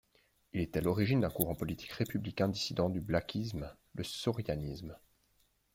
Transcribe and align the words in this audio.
Il 0.53 0.61
est 0.61 0.75
à 0.77 0.81
l'origine 0.81 1.19
d'un 1.21 1.29
courant 1.29 1.53
politique 1.53 1.91
républicain 1.91 2.47
dissident 2.47 2.89
du 2.89 2.99
blasquisme, 2.99 3.71
le 3.93 4.03
sorianisme. 4.03 4.97